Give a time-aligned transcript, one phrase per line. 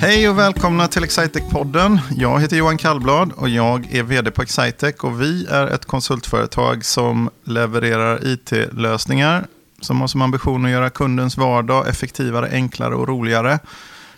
[0.00, 1.98] Hej och välkomna till Excitec-podden.
[2.16, 6.84] Jag heter Johan Kallblad och jag är vd på Excitec och vi är ett konsultföretag
[6.84, 9.46] som levererar it-lösningar
[9.80, 13.58] som har som ambition att göra kundens vardag effektivare, enklare och roligare.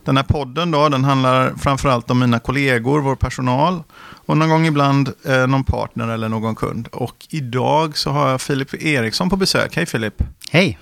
[0.05, 3.83] Den här podden då, den handlar framförallt om mina kollegor, vår personal
[4.27, 6.88] och någon gång ibland eh, någon partner eller någon kund.
[6.92, 9.77] Och idag så har jag Filip Eriksson på besök.
[9.77, 10.23] Hej Filip!
[10.51, 10.78] Hej!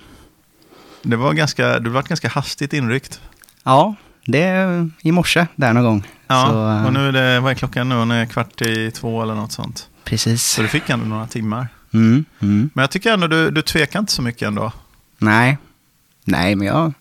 [1.01, 3.21] Det var ganska, du var ganska hastigt inryckt.
[3.63, 6.07] Ja, det är i morse där någon gång.
[6.27, 7.95] Ja, Så, eh, och nu är det, vad är klockan nu?
[7.95, 9.87] Hon är kvart i två eller något sånt.
[10.03, 10.43] Precis.
[10.43, 11.67] Så du fick ändå några timmar.
[11.93, 12.69] Mm, mm.
[12.73, 14.71] Men jag tycker ändå du, du tvekar inte så mycket ändå.
[15.17, 15.57] Nej.
[16.23, 16.93] Nej, men jag,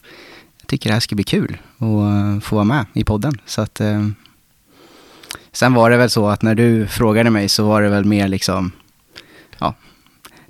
[0.61, 3.41] jag tycker det här ska bli kul att eh, få vara med i podden.
[3.47, 4.09] Så att, eh,
[5.53, 8.29] sen var det väl så att när du frågade mig så var det väl mer
[8.29, 8.73] liksom,
[9.59, 9.75] ja,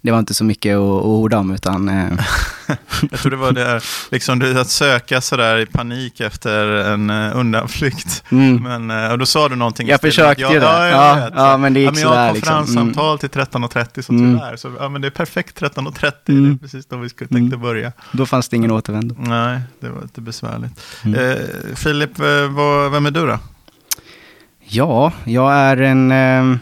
[0.03, 2.11] det var inte så mycket att, att orda om utan eh,
[3.11, 7.11] Jag tror det var det här, liksom du, att söka sådär i panik efter en
[7.11, 8.25] uh, undanflykt.
[8.33, 8.63] mm.
[8.63, 9.89] Men, uh, och då sa du någonting.
[9.89, 10.65] Jag försökte ja, ju det.
[10.67, 12.55] Ja, jag Ja, ja, men det gick ja, men Jag har sådär liksom.
[12.57, 14.39] konferenssamtal till 13.30 så Mm.
[14.39, 14.57] tyvärr.
[14.57, 16.53] Så, ja, men det är perfekt 13.30, det Mm.
[16.53, 17.61] är precis då vi skulle tänkte Mm.
[17.61, 17.93] börja.
[18.13, 19.15] då fanns det ingen återvändo.
[19.19, 20.81] Nej, det var lite besvärligt.
[21.05, 21.31] Mm.
[21.31, 21.37] Eh,
[21.75, 23.39] Filip, eh, vad, vem är du då?
[24.71, 26.59] Ja, jag är en eh,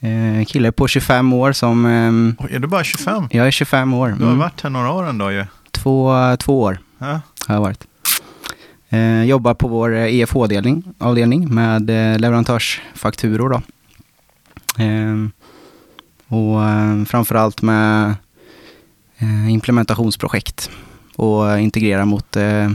[0.00, 3.28] eh, kille på 25 år som, eh, Oj, är du bara 25?
[3.30, 4.08] jag är 25 år.
[4.08, 4.38] Du har Mm.
[4.38, 5.44] varit här några år ändå ju.
[5.70, 7.20] Två, två år Ja.
[7.46, 7.84] har jag varit.
[8.90, 13.48] Eh, jobbar på vår EFH-avdelning avdelning med eh, leverantörsfakturor.
[13.50, 13.62] Då.
[14.84, 15.16] Eh,
[16.28, 18.14] och eh, framförallt med
[19.18, 20.70] eh, implementationsprojekt
[21.16, 22.70] och integrera mot eh,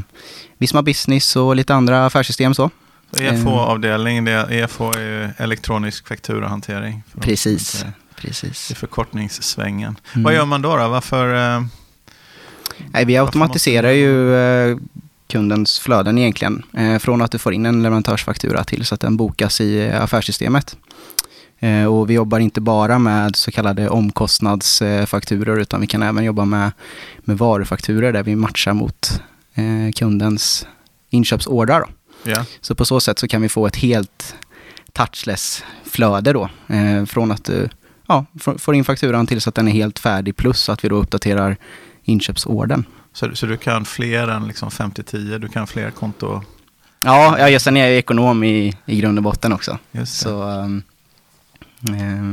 [0.57, 2.53] Visma Business och lite andra affärssystem.
[2.53, 2.69] Så.
[3.13, 7.03] Så EFH-avdelning, det är, EFH är ju elektronisk fakturahantering.
[7.19, 7.85] Precis.
[8.15, 8.71] Precis.
[8.71, 9.99] I förkortningssvängen.
[10.13, 10.23] Mm.
[10.23, 10.77] Vad gör man då?
[10.77, 10.87] då?
[10.87, 11.55] Varför?
[11.55, 11.63] Eh,
[12.91, 14.77] Nej, vi automatiserar ju eh,
[15.27, 16.63] kundens flöden egentligen.
[16.73, 20.03] Eh, från att du får in en leverantörsfaktura till så att den bokas i eh,
[20.03, 20.77] affärssystemet.
[21.59, 26.45] Eh, och vi jobbar inte bara med så kallade omkostnadsfakturor utan vi kan även jobba
[26.45, 26.71] med,
[27.19, 29.21] med varufakturor där vi matchar mot
[29.53, 30.67] eh, kundens
[31.09, 31.85] inköpsordrar.
[32.23, 32.45] Ja.
[32.61, 34.35] Så på så sätt så kan vi få ett helt
[34.93, 36.49] touchless flöde då.
[36.67, 37.69] Eh, från att du
[38.07, 38.25] ja,
[38.59, 41.57] får- in fakturan till så att den är helt färdig plus att vi då uppdaterar
[42.03, 42.85] inköpsorden.
[43.13, 45.37] så, så du kan fler än liksom 50-10?
[45.39, 46.41] Du kan fler konto?
[47.01, 49.77] Ja, ja just sen är jag ju ekonom i, i grund och botten också.
[49.91, 50.29] Just det.
[50.29, 50.67] Så, eh,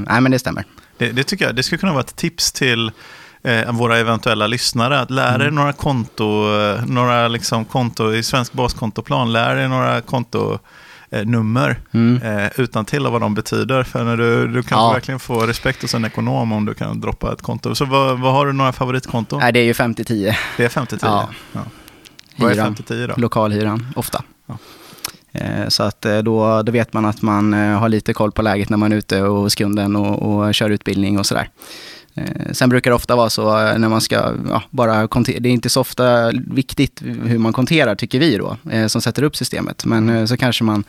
[0.06, 0.64] nej men det stämmer.
[0.98, 2.92] Det, det tycker jag det skulle kunna vara ett tips till
[3.42, 5.00] eh, våra eventuella lyssnare.
[5.00, 6.24] Att lära er några konto,
[6.60, 9.32] eh, några liksom konto i svensk baskontoplan.
[9.32, 10.58] Lär er några konto
[11.10, 12.22] eh, nummer Mm.
[12.38, 13.82] eh, utan till vad de betyder.
[13.82, 14.92] För när du, du kan Ja.
[14.92, 17.74] verkligen få respekt hos en ekonom om du kan droppa ett konto.
[17.74, 19.38] Så vad, vad har du några favoritkonton?
[19.40, 20.98] Nej, det är ju 50-10, Det är 50-10?
[21.02, 21.28] Ja.
[21.52, 21.60] Ja.
[22.36, 23.14] Vad är hyran, 50-10 då?
[23.16, 24.22] lokalhyran, ofta.
[24.46, 24.58] Ja.
[25.32, 28.76] Eh, Så att då, då vet man att man har lite koll på läget när
[28.76, 31.48] man är ute hos kunden och, och kör utbildning och sådär.
[32.20, 35.48] Eh, Sen brukar det ofta vara så eh, när man ska ja, bara kontera, det
[35.48, 39.36] är inte så ofta viktigt hur man konterar tycker vi då, eh, som sätter upp
[39.36, 39.84] systemet.
[39.84, 40.84] Men så kanske man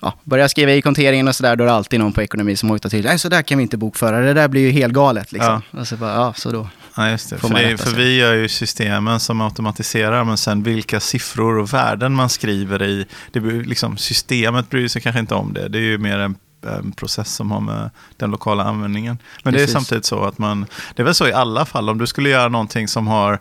[0.00, 2.68] ja, börjar skriva i konteringen och sådär, då är det alltid någon på ekonomi som
[2.68, 3.04] hojtar till.
[3.04, 5.62] Nej, så där kan vi inte bokföra, det där blir ju helt galet liksom.
[5.70, 6.68] Och så bara, ja, så då.
[6.96, 7.38] Ja, just det.
[7.38, 12.14] För, det, för vi gör ju systemen som automatiserar, men sen vilka siffror och värden
[12.14, 13.06] man skriver i.
[13.32, 15.68] Det liksom, systemet bryr sig kanske inte om det.
[15.68, 19.18] Det är ju mer en, en process som har med den lokala användningen.
[19.42, 19.72] Men det är Precis.
[19.72, 22.48] samtidigt så att man, det är väl så i alla fall, om du skulle göra
[22.48, 23.38] någonting som har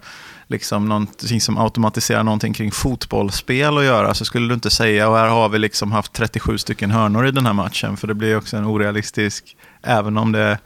[0.48, 5.18] liksom någonting som automatiserar någonting kring fotbollsspel att göra så skulle du inte säga och
[5.18, 8.38] här har vi liksom haft 37 stycken hörnor i den här matchen för det blir
[8.38, 10.58] också en orealistisk, även om det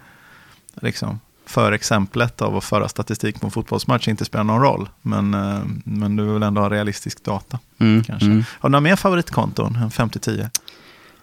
[0.81, 4.89] liksom för exemplet av att föra statistik på en fotbollsmatch inte spelar någon roll.
[5.01, 7.59] Men, eh, men du vill ändå ha realistisk data.
[7.79, 8.25] Mm, Kanske.
[8.25, 8.43] mm.
[8.59, 10.49] Har du några mer favoritkonton än 50-10?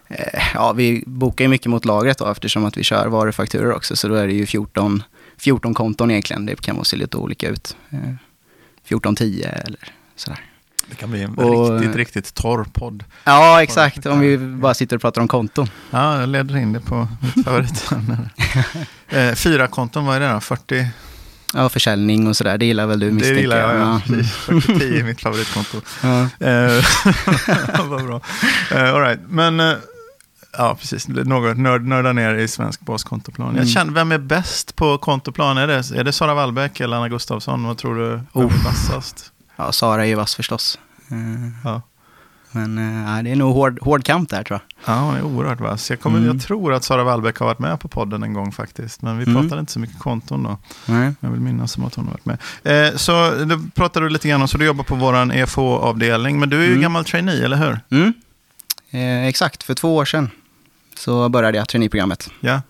[0.08, 3.96] Eh, Ja, vi bokar ju mycket mot lagret då, eftersom att vi kör varufakturor också.
[3.96, 5.02] Så då är det ju 14,
[5.38, 6.46] 14 konton egentligen.
[6.46, 7.76] Det kan se lite olika ut.
[7.90, 9.78] Eh, 1410 eller
[10.16, 10.40] sådär.
[10.90, 13.04] Det kan bli en Och- riktigt, riktigt torr podd.
[13.24, 14.06] Ja, exakt.
[14.06, 15.68] Om vi bara sitter och pratar om konton.
[15.90, 18.18] Ja, jag leder in det på mitt favoritämne.
[19.08, 20.40] eh, fyra konton, vad är det då?
[20.40, 20.86] 40?
[21.54, 22.58] Ja, försäljning och sådär.
[22.58, 23.82] Det gillar väl du Det misstänker gillar jag, ja.
[23.82, 24.00] Mm.
[24.06, 24.32] Precis.
[24.66, 25.80] 40 är mitt favoritkonto.
[26.02, 26.20] Ja.
[26.46, 26.84] Eh,
[27.88, 28.20] Vad bra.
[28.70, 29.20] Eh, all right.
[29.28, 29.74] Men, eh,
[30.58, 33.46] ja precis, något nörd, nörda ner i svensk baskontoplan.
[33.48, 33.66] Jag Mm.
[33.68, 35.58] känner, vem är bäst på kontoplan?
[35.58, 37.66] Är det, är det Sara Wallbäck eller Anna Gustafsson?
[37.66, 38.08] Vad tror du?
[38.10, 38.42] Vem Oh.
[38.60, 39.32] är vassast?
[39.56, 40.78] ja, Sara är ju vass förstås.
[41.10, 41.16] Eh,
[41.64, 41.82] Ja.
[42.56, 44.94] Men eh, det är nog hård, hård kamp där tror jag.
[44.96, 45.90] Ja, hon är oerhört vass.
[45.90, 46.30] Jag, kommer, Mm.
[46.36, 49.02] jag tror att Sara Wallbäck har varit med på podden en gång faktiskt.
[49.02, 49.42] Men vi Mm.
[49.42, 50.58] pratade inte så mycket konton då.
[50.86, 51.12] Nej.
[51.20, 52.24] Jag vill minnas som att hon har varit
[52.62, 52.88] med.
[52.88, 56.40] Eh, så då pratade du lite grann om, så du jobbar på vår EFH-avdelning.
[56.40, 56.80] Men du är ju Mm.
[56.82, 57.80] gammal trainee, eller hur?
[57.90, 58.12] Mm.
[58.90, 60.30] Eh, exakt, för två år sedan
[60.98, 62.30] så började jag traineeprogrammet.
[62.40, 62.60] Ja.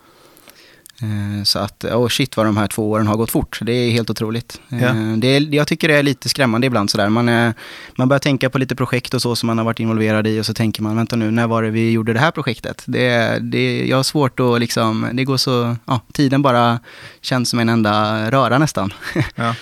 [1.03, 3.59] Eh, så att, oh shit vad de här två åren har gått fort.
[3.63, 4.61] Det är helt otroligt.
[4.69, 4.93] Eh, Ja.
[5.17, 7.09] det är, jag tycker det är lite skrämmande ibland sådär.
[7.09, 7.53] Man, eh,
[7.97, 10.47] man börjar tänka på lite projekt och så som man har varit involverad i och
[10.47, 12.83] så tänker man, vänta nu, när var det vi gjorde det här projektet?
[12.87, 16.79] Det, det, jag har svårt att liksom, det går så, ja, tiden bara
[17.21, 18.93] känns som en enda röra nästan.
[19.35, 19.55] ja.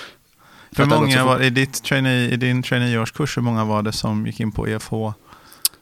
[0.73, 3.93] För Hur det många var, i, ditt trainee, I din traineeårskurs, hur många var det
[3.93, 4.91] som gick in på EFH?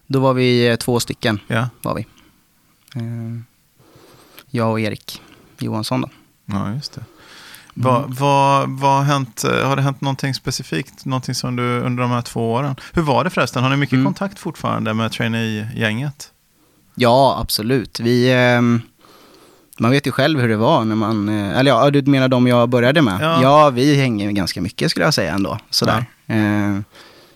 [0.07, 2.07] Då var vi eh, två stycken, Ja, var vi.
[2.97, 3.41] Eh,
[4.51, 5.23] jag och Erik
[5.59, 6.09] Johansson då.
[6.47, 7.05] ja just det.
[7.75, 9.45] Vad, vad, vad har hänt?
[9.45, 11.05] eh, Har det hänt någonting specifikt?
[11.05, 12.77] Någonting som du under de här två åren?
[12.93, 13.63] Hur var det förresten?
[13.63, 14.05] Har ni mycket Mm.
[14.05, 16.31] kontakt fortfarande med trainee-gänget?
[16.95, 18.01] Ja, absolut.
[18.01, 18.81] Vi, ehm,
[19.79, 22.47] man vet ju själv hur det var när man, eh, eller ja, du menar de
[22.47, 23.19] jag började med?
[23.21, 23.43] Ja.
[23.43, 25.59] Ja, vi hänger ganska mycket skulle jag säga ändå.
[25.71, 26.05] Sådär.
[26.27, 26.79] Eh,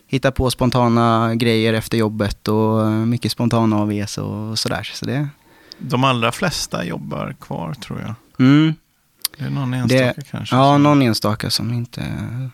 [0.06, 4.90] hitta på spontana grejer efter jobbet och eh, mycket spontana AVs och sådär.
[4.94, 5.28] Så det,
[5.88, 8.14] De allra flesta jobbar kvar tror jag.
[8.46, 8.74] mm,
[9.38, 10.56] Det är någon enstaka kanske.
[10.56, 12.02] ja, som- någon enstaka som inte,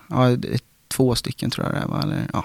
[0.09, 2.45] ja, ett, två stycken tror jag det var, eller ja,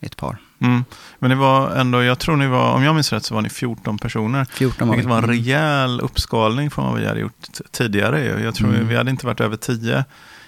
[0.00, 0.36] ett par.
[0.58, 0.84] Mm.
[1.18, 3.48] Men det var ändå, jag tror ni var, om jag minns rätt så var ni
[3.48, 4.44] 14 personer.
[4.44, 5.10] 14 var Vilket vi.
[5.10, 5.36] var en Mm.
[5.36, 8.42] rejäl uppskalning från vad vi hade gjort tidigare.
[8.42, 8.88] Jag tror Mm.
[8.88, 10.04] vi hade inte varit över 10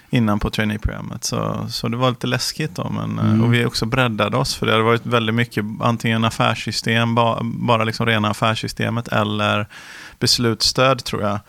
[0.09, 1.23] innan på traineeprogrammet.
[1.23, 2.89] Så, så det var lite läskigt då.
[2.89, 3.43] Men, eh, Mm.
[3.43, 7.83] Och vi också breddade oss för det hade varit väldigt mycket antingen affärssystem, ba, bara
[7.83, 9.67] liksom rena affärssystemet eller
[10.19, 11.39] beslutsstöd tror jag.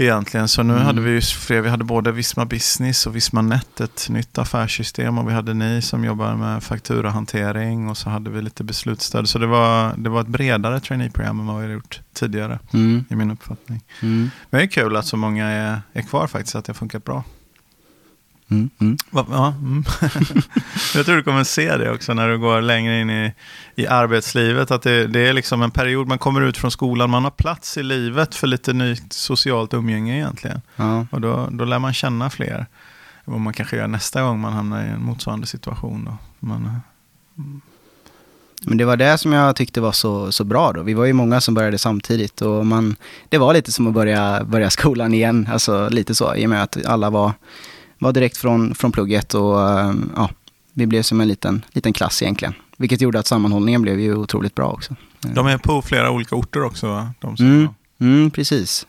[0.00, 0.86] Egentligen, så nu Mm.
[0.86, 5.18] hade vi ju fler, vi hade både Visma Business och Visma Net, ett nytt affärssystem
[5.18, 9.28] och vi hade ni som jobbar med fakturahantering och så hade vi lite beslutsstöd.
[9.28, 13.04] Så det var, det var ett bredare traineeprogram än vad vi hade gjort tidigare Mm,
[13.10, 13.82] i min uppfattning.
[14.02, 16.74] mm, Men det är kul att så många är, är kvar faktiskt, att det har
[16.74, 17.24] funkat bra.
[18.50, 18.96] Mm, mm.
[19.10, 19.84] Ja, mm.
[20.94, 23.32] Jag tror du kommer se det också när du går längre in i,
[23.74, 24.70] i arbetslivet.
[24.70, 27.76] Att det, det är liksom en period, man kommer ut från skolan, man har plats
[27.76, 30.60] i livet för lite nytt socialt umgänge egentligen.
[30.76, 31.06] Ja.
[31.10, 32.66] Och då, då lär man känna fler.
[33.24, 36.04] Vad man kanske gör nästa gång man hamnar i en motsvarande situation.
[36.04, 36.16] Då.
[36.46, 36.80] Man,
[38.62, 40.82] Men det var det som jag tyckte var så, så bra då.
[40.82, 42.96] Vi var ju många som började samtidigt och man,
[43.28, 45.48] det var lite som att börja, börja skolan igen.
[45.52, 47.32] Alltså lite så, i och med att alla var,
[47.98, 50.30] var direkt från, från plugget och eh, ja,
[50.72, 52.54] vi blev som en liten, liten klass egentligen.
[52.76, 54.96] Vilket gjorde att sammanhållningen blev ju otroligt bra också.
[55.20, 57.10] de är på flera olika orter också, va?
[57.38, 57.68] Mm,
[58.00, 58.86] mm, precis.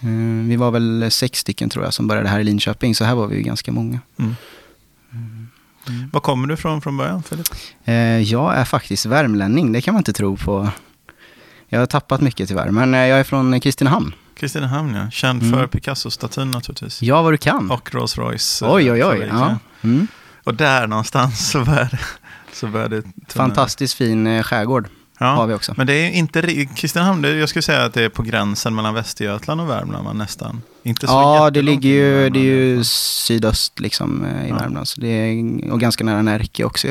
[0.00, 0.08] Eh,
[0.48, 3.26] Vi var väl sex stycken tror jag som började här i Linköping, så här var
[3.26, 4.00] vi ju ganska många.
[4.18, 4.34] Mm.
[6.12, 7.46] Var kommer du från från början, Filip?
[7.84, 10.68] Eh, Jag är faktiskt värmlänning, det kan man inte tro på.
[11.68, 14.14] Jag har tappat mycket tyvärr, men eh, jag är från Kristinehamn.
[14.46, 15.10] Kristinehamn, ja.
[15.10, 15.54] Känd Mm.
[15.54, 17.02] för Picasso-statyn naturligtvis.
[17.02, 17.70] Ja, vad du kan.
[17.70, 18.62] Och Rolls Royce.
[18.66, 19.28] eh, oj, oj, oj.
[19.30, 19.58] Ja.
[19.82, 20.06] Mm.
[20.44, 21.98] Och där någonstans så började,
[22.52, 23.14] så började tunneln.
[23.28, 25.44] Fantastiskt fin eh, skärgård har Ja.
[25.46, 25.74] vi också.
[25.76, 28.74] Men det är inte ri- Kristinehamn, det, jag skulle säga att det är på gränsen
[28.74, 30.62] mellan Västergötland och Värmland va, nästan.
[30.82, 34.54] Inte så Ja, det ligger ju, det är ju sydöst liksom eh, i Ja.
[34.56, 34.88] Värmland.
[34.88, 36.88] Så det är, och ganska nära Närke också.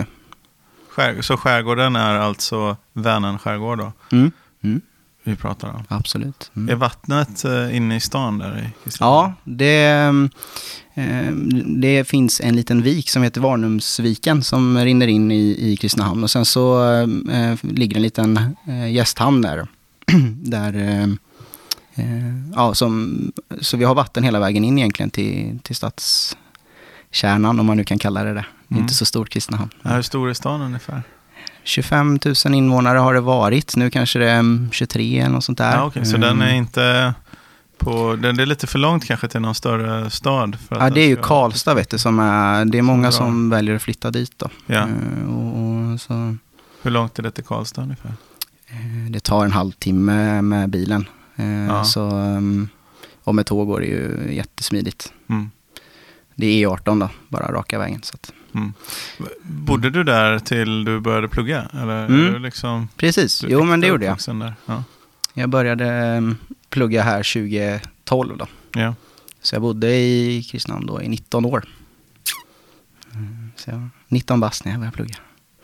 [0.90, 4.32] Skär, så skärgården är alltså Vänern skärgård då, Mm.
[4.64, 4.82] Mm.
[5.24, 5.84] Vi pratar om.
[5.88, 6.52] Absolut.
[6.56, 6.70] Mm.
[6.70, 8.90] Är vattnet eh, inne i stan där i?
[9.00, 9.84] Ja, det,
[10.94, 11.32] eh,
[11.82, 16.24] det finns en liten vik som heter Varnumsviken som rinner in i, i Kristinehamn.
[16.24, 16.84] Och sen så
[17.32, 19.68] eh, ligger en liten eh, gästhamn där.
[20.44, 21.08] där
[22.56, 27.78] ja, som, så vi har vatten hela vägen in egentligen till, till stadskärnan, om man
[27.78, 28.46] nu kan kalla det det.
[28.68, 28.84] Det är Mm.
[28.84, 29.70] inte så stort Kristinehamn.
[29.84, 31.04] Hur stor är stan ungefär?
[31.64, 33.76] 25 000 invånare har det varit.
[33.76, 35.76] Nu kanske det är mm, 23 eller något sånt där.
[35.76, 36.56] Ja, okej, så den är Mm.
[36.58, 37.14] inte
[37.78, 40.58] på, den, det är lite för långt kanske till någon större stad?
[40.70, 43.12] Ja, det är ju Karlstad vet du, som är, det är många Bra.
[43.12, 44.50] som väljer att flytta dit då.
[44.66, 44.76] Ja.
[44.80, 46.36] Eh, Och, och så,
[46.82, 48.12] Hur långt är det till Karlstad ungefär?
[48.68, 51.06] eh, det tar en halvtimme med bilen.
[51.36, 51.84] Eh, Ja.
[51.84, 52.70] Så, um,
[53.24, 55.14] och med tåg går det ju jättesmidigt.
[55.30, 55.52] Mm.
[56.36, 58.02] Det är E18 då, bara raka vägen.
[58.04, 58.34] Så att.
[58.56, 58.74] Mm.
[59.44, 61.70] Bodde du där till du började plugga?
[61.74, 62.42] Eller Mm.
[62.42, 64.18] liksom, Precis, jo men det gjorde jag.
[64.40, 64.54] Där?
[64.66, 64.84] Ja.
[65.34, 66.38] Jag började um,
[66.70, 67.24] plugga här
[68.04, 68.48] 2012 då.
[68.74, 68.96] Ja.
[69.42, 71.66] Så jag bodde i Kristinehamn då i 19 år.
[73.14, 75.16] Mm, Så jag var 19 bast när jag började plugga.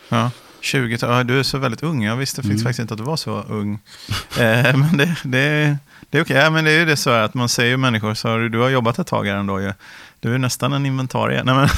[0.09, 0.31] Ja.
[0.61, 2.03] 20 ja, du är så väldigt ung.
[2.03, 2.57] Jag visste Mm.
[2.57, 3.73] faktiskt inte att du var så ung.
[4.39, 5.77] eh, men det, det,
[6.09, 6.37] det är okej.
[6.37, 8.49] Ja, men det är ju det så att man ser ju människor, så har du,
[8.49, 9.73] du har jobbat ett tag här ändå ju.
[10.19, 11.43] Du är nästan en inventarie.
[11.43, 11.69] Nej, men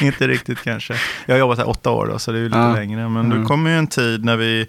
[0.00, 0.94] inte riktigt kanske.
[1.26, 2.74] Jag har jobbat här åtta år då, så det är ju lite Ja.
[2.74, 3.08] längre.
[3.08, 3.40] Men Mm.
[3.40, 4.66] du kommer ju en tid när vi,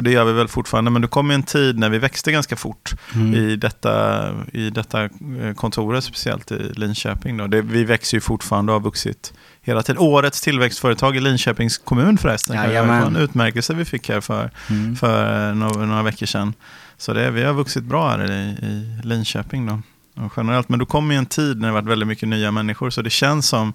[0.00, 2.94] det gör vi väl fortfarande, men du kommer en tid när vi växte ganska fort
[3.14, 3.34] Mm.
[3.34, 5.10] i detta, i detta eh,
[5.56, 7.36] kontoret, speciellt i Linköping.
[7.36, 7.46] Då.
[7.46, 9.32] Det, vi växer ju fortfarande och har vuxit
[9.66, 10.02] hela tiden.
[10.02, 12.56] Årets tillväxtföretag i Linköpings kommun förresten.
[12.56, 14.96] Det var en utmärkelse vi fick här för, Mm.
[14.96, 16.54] för några, några veckor sedan.
[16.98, 19.66] Så det, vi har vuxit bra här i, i Linköping.
[19.66, 19.82] Då.
[20.24, 20.68] Och generellt.
[20.68, 22.90] Men då kommer ju en tid när det varit väldigt mycket nya människor.
[22.90, 23.72] Så det känns som,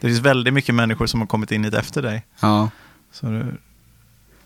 [0.00, 2.24] det finns väldigt mycket människor som har kommit in hit efter dig.
[2.40, 2.70] Ja.
[3.12, 3.46] Så det,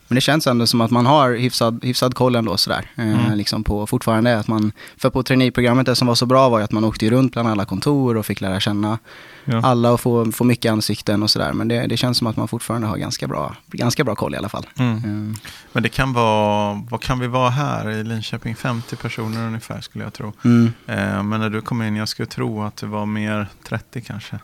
[0.09, 2.91] Men det känns ändå som att man har hyfsad, hyfsad koll ändå sådär.
[2.97, 3.35] Eh, Mm.
[3.39, 6.65] liksom på, fortfarande att man, för på traineeprogrammet det som var så bra var ju
[6.65, 8.99] att man åkte runt bland alla kontor och fick lära känna
[9.45, 9.61] ja.
[9.65, 11.53] alla och få, få mycket ansikten och sådär.
[11.53, 14.37] Men det, det känns som att man fortfarande har ganska bra, ganska bra koll i
[14.39, 14.67] alla fall.
[14.79, 14.97] Mm.
[14.97, 15.39] Eh,
[15.73, 18.57] Men det kan vara, vad kan vi vara här i Linköping?
[18.57, 20.33] 50 personer ungefär skulle jag tro.
[20.45, 20.73] Mm.
[20.87, 24.39] Eh, men när du kom in, jag skulle tro att det var mer 30 kanske.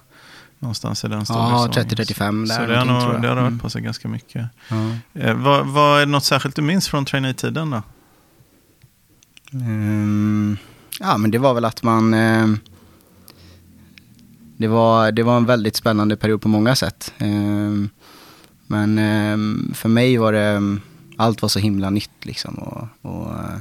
[0.59, 2.07] Någonstans i den Ja, storleksordningen.
[2.07, 3.23] 30-35 där Så det har, tror jag.
[3.23, 3.59] det har rört Mm.
[3.59, 4.47] på sig ganska mycket.
[4.69, 4.77] Ja.
[5.21, 7.83] Eh, vad, vad är något särskilt du minns från trainee-tiden då?
[9.53, 10.57] Ehm,
[11.01, 12.15] ja, men det var väl att man...
[12.15, 12.59] ehm,
[14.57, 17.13] det, var, det var en väldigt spännande period på många sätt.
[17.19, 17.89] Ehm,
[18.67, 20.79] men ehm, för mig var det...
[21.17, 22.55] Allt var så himla nytt liksom.
[22.55, 23.59] Och, och, eh,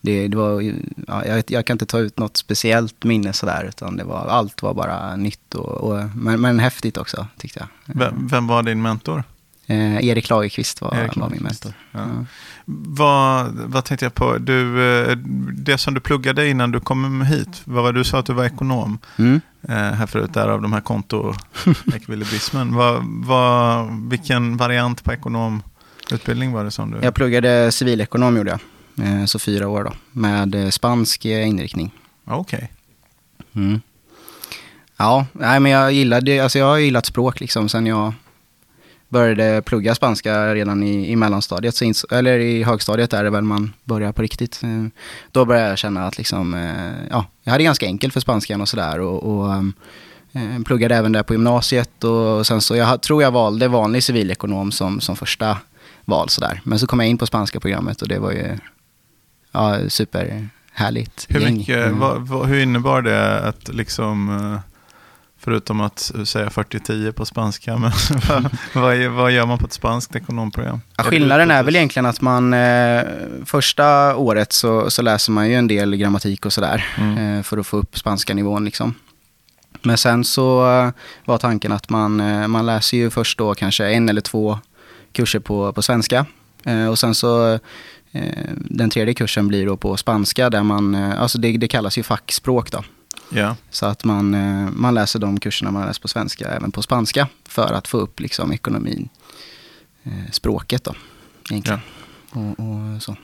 [0.00, 0.60] det, det var,
[1.06, 3.64] ja, jag, jag kan inte ta ut något speciellt minne sådär.
[3.68, 5.54] Utan det var, allt var bara nytt.
[5.54, 7.94] Och, och, men, men häftigt också, tyckte jag.
[7.96, 9.24] Vem, vem var din mentor?
[9.66, 11.64] Eh, Erik Lagerqvist var, Erik var min Lagerqvist.
[11.64, 11.80] mentor.
[11.92, 12.00] Ja.
[12.00, 12.24] Ja.
[12.64, 14.38] Vad, vad tänkte jag på?
[14.38, 15.16] Du, eh,
[15.52, 18.98] det som du pluggade innan du kom hit, var du sa att du var ekonom
[19.18, 19.40] Mm.
[19.68, 22.74] eh, här förut, därav de här kontoekvilibrismen.
[22.74, 26.98] vad, vad, vilken variant på ekonomutbildning var det som du...
[27.02, 28.60] Jag pluggade civilekonom gjorde jag.
[29.02, 29.92] Eh, Så fyra år då.
[30.12, 31.90] Med eh, spansk eh, inriktning.
[32.24, 32.70] Okej.
[33.54, 33.80] Mm.
[34.96, 38.12] Ja, nej men jag gillade, alltså jag har gillat språk liksom sen jag
[39.08, 43.42] började plugga spanska redan i, i mellanstadiet, så ins- eller i högstadiet är det väl
[43.44, 44.60] man börjar på riktigt.
[45.32, 46.54] Då började jag känna att liksom,
[47.10, 49.52] ja, jag hade ganska enkelt för spanskan och sådär och, och
[50.32, 54.72] eh, pluggade även där på gymnasiet och sen så, jag tror jag valde vanlig civilekonom
[54.72, 55.58] som, som första
[56.04, 56.60] val sådär.
[56.64, 58.58] Men så kom jag in på spanska programmet och det var ju,
[59.52, 61.56] ja, superhärligt Hur, gäng.
[61.56, 61.98] mycket, Mm.
[61.98, 64.60] vad, vad, hur innebar det att liksom, eh,
[65.38, 67.92] förutom att säga 40-10 på spanska, men
[68.74, 70.80] vad, vad, gör man på ett spanskt ekonomprogram?
[70.96, 73.02] Ja, skillnaden är väl egentligen att man eh,
[73.46, 77.18] första året så, så läser man ju en del grammatik och sådär Mm.
[77.38, 78.94] eh, för att få upp spanska nivån liksom.
[79.82, 80.90] Men sen så eh,
[81.24, 84.58] var tanken att man, eh, man läser ju först då kanske en eller två
[85.12, 86.26] kurser på, på svenska
[86.64, 87.58] eh, och sen så
[88.56, 92.02] den tredje kursen blir då på spanska där man, eh, alltså det, det kallas ju
[92.02, 92.84] fackspråk då.
[93.32, 96.82] Ja, Så att man, eh, man läser de kurserna man läser på svenska även på
[96.82, 99.08] spanska för att få upp liksom ekonomin,
[100.02, 100.94] eh, språket då
[101.50, 101.80] egentligen.
[102.32, 103.16] Och, och så.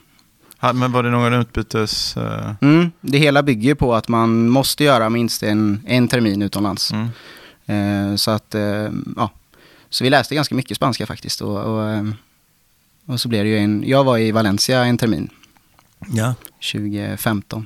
[0.73, 2.17] Men var det någon utbytes...
[2.17, 6.91] eh, Mm, det hela bygger på att man måste göra minst en, en termin utomlands.
[6.91, 7.09] mm.
[7.65, 9.31] Eh, så att, eh, ja.
[9.89, 11.41] Så vi läste ganska mycket spanska faktiskt.
[11.41, 12.03] Och, och, eh,
[13.07, 15.29] och så blev det ju en, jag var i Valencia en termin,
[16.07, 16.33] Ja,
[16.71, 17.65] 2015,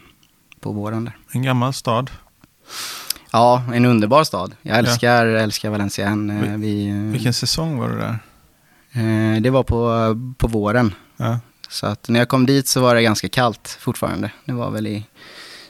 [0.59, 1.17] på våren där.
[1.31, 2.11] en gammal stad.
[3.31, 4.55] Ja, en underbar stad.
[4.61, 6.05] Jag älskar, älskar Valencia.
[6.07, 8.19] eh, Vi, eh, Vilken säsong var du där?
[9.35, 10.93] Eh, Det var på, på våren.
[11.17, 11.39] Ja.
[11.69, 14.31] Så att när jag kom dit så var det ganska kallt fortfarande.
[14.45, 15.05] Det var väl i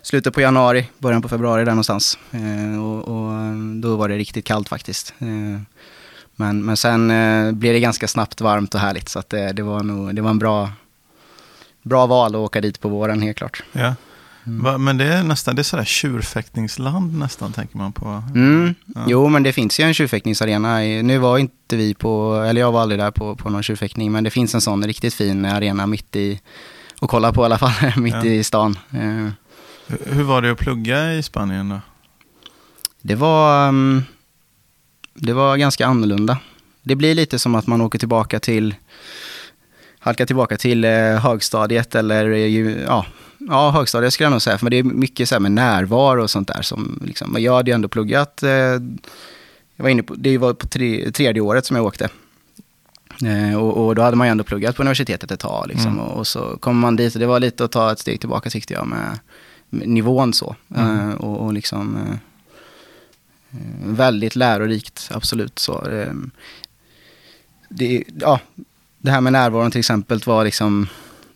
[0.02, 2.18] slutet på januari, början på februari där någonstans.
[2.32, 5.14] Eh, och, och då var det riktigt kallt faktiskt.
[5.20, 5.62] Eh,
[6.42, 9.10] men, men sen eh, blev det ganska snabbt varmt och härligt.
[9.10, 10.70] Så att det, det var nog, det var en bra,
[11.84, 13.64] bra val att åka dit på våren helt klart.
[13.72, 13.96] Ja.
[14.46, 14.64] Mm.
[14.64, 18.24] Va, men det är nästan, det är sådär tjurfäktningsland nästan, tänker man på.
[18.36, 18.76] Mm.
[18.96, 19.06] Ja.
[19.08, 20.78] Jo, men det finns ju en tjurfäktningsarena.
[20.80, 24.24] Nu var inte vi på, eller jag var aldrig där på, på någon tjurfäktning, men
[24.24, 26.40] det finns en sån riktigt fin arena mitt i,
[27.02, 27.72] och kolla på i alla fall,
[28.02, 28.26] mitt Ja.
[28.26, 28.78] i stan.
[28.92, 29.00] Eh,
[29.88, 31.80] Hur- Hur var det att plugga i Spanien då?
[33.02, 34.04] Det var, mm,
[35.14, 36.38] det var ganska annorlunda.
[36.84, 38.76] Det blir lite som att man åker tillbaka till,
[40.00, 43.06] halkar tillbaka till eh, högstadiet eller eh, ja,
[43.38, 44.58] ja, högstadiet skulle jag nog säga.
[44.58, 47.72] För det är mycket så här med närvaro och sånt där som liksom, jag hade
[47.72, 48.50] ju ändå pluggat, eh,
[49.76, 52.10] jag var inne på, det var på tre, tredje året som jag åkte.
[53.26, 56.00] Eh, och, och då hade man ju ändå pluggat på universitetet ett tag liksom, Mm.
[56.00, 58.50] och, och så kommer man dit och det var lite att ta ett steg tillbaka
[58.50, 59.20] tyckte jag med,
[59.70, 60.56] med nivån så.
[60.76, 61.10] Mm.
[61.10, 62.16] Eh, och, och liksom Eh,
[63.84, 65.60] Väldigt lärorikt, absolut.
[65.60, 66.14] Så, eh,
[67.70, 68.40] det, ja,
[68.98, 70.88] det här med närvaron till exempel var liksom,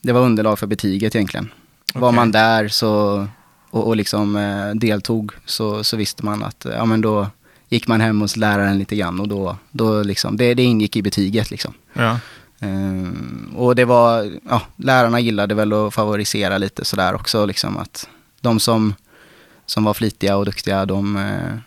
[0.02, 1.52] det var underlag för betyget egentligen.
[1.94, 2.16] Var Okej.
[2.16, 3.28] man där så,
[3.70, 7.28] och, och liksom eh, deltog så, så visste man att, ja men då
[7.70, 11.02] gick man hem hos läraren lite grann och då, då liksom, det, det ingick i
[11.02, 11.74] betyget liksom.
[11.94, 12.20] Ja.
[12.60, 18.10] Ehm, och det var, ja, lärarna gillade väl att favorisera lite sådär också, liksom att
[18.42, 18.96] de som,
[19.66, 21.58] som var flitiga och duktiga, de, eh,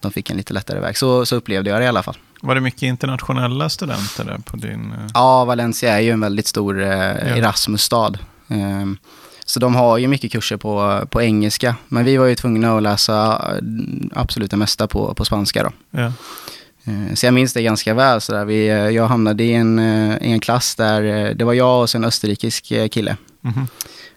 [0.00, 0.96] de fick en lite lättare väg.
[0.96, 2.16] Så, så upplevde jag det i alla fall.
[2.42, 4.92] Var det mycket internationella studenter där på din...
[4.92, 8.18] eh, Ja, Valencia är ju en väldigt stor eh, Erasmus-stad.
[8.48, 8.96] Ehm,
[9.44, 12.82] så de har ju mycket kurser på, på engelska, men vi var ju tvungna att
[12.82, 13.62] läsa eh,
[14.14, 15.70] absolut det mesta på, på spanska då.
[16.00, 16.12] Ja.
[16.84, 18.20] Eh, Så jag minns det ganska väl.
[18.20, 18.44] Så där.
[18.44, 19.78] Vi, eh, jag hamnade i en,
[20.22, 23.66] i en klass där det var jag och en österrikisk kille Mhm.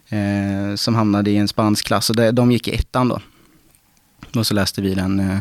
[0.10, 2.10] eh, som hamnade i en spansk klass.
[2.10, 3.20] Och det, de gick i ettan då.
[4.36, 5.38] Och så läste vi den, eh,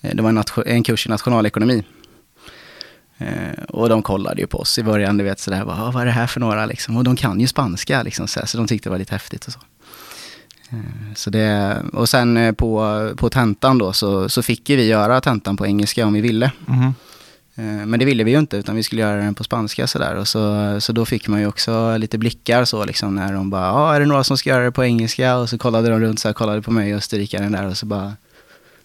[0.00, 1.84] eh, det var en, en kurs i nationalekonomi.
[3.18, 6.02] Eh, och de kollade ju på oss i början, du vet sådär, vad, ah, vad
[6.02, 6.96] är det här för några liksom?
[6.96, 9.46] Och de kan ju spanska liksom, så, här, så de tyckte det var lite häftigt
[9.46, 9.60] och så.
[11.14, 15.56] Så det, och sen på, på tentan då så, så fick ju vi göra tentan
[15.56, 16.52] på engelska om vi ville.
[16.68, 16.94] Mm.
[17.54, 20.14] Eh, Men det ville vi ju inte, utan vi skulle göra den på spanska sådär.
[20.14, 23.66] Och så, så då fick man ju också lite blickar så liksom när de bara,
[23.66, 25.36] ja, är det några som ska göra det på engelska?
[25.36, 27.86] Och så kollade de runt så här, kollade på mig och österrikaren där och så
[27.86, 28.12] bara,